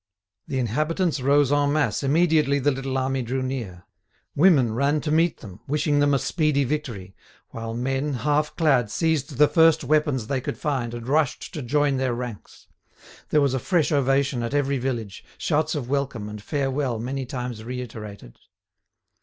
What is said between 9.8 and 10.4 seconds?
weapons